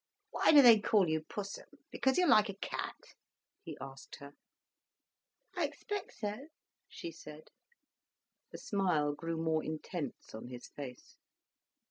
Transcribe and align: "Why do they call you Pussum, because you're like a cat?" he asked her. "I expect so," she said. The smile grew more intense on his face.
"Why 0.31 0.51
do 0.51 0.63
they 0.63 0.79
call 0.79 1.07
you 1.07 1.21
Pussum, 1.21 1.67
because 1.91 2.17
you're 2.17 2.27
like 2.27 2.49
a 2.49 2.55
cat?" 2.55 3.13
he 3.61 3.77
asked 3.79 4.15
her. 4.15 4.33
"I 5.55 5.63
expect 5.63 6.15
so," 6.15 6.47
she 6.89 7.11
said. 7.11 7.51
The 8.49 8.57
smile 8.57 9.13
grew 9.13 9.37
more 9.37 9.63
intense 9.63 10.33
on 10.33 10.47
his 10.47 10.65
face. 10.69 11.17